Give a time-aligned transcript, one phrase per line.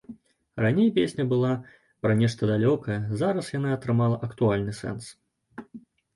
[0.63, 1.51] Раней песня была
[2.05, 5.13] пра нешта далёкае, зараз яна атрымала актуальны сэнс.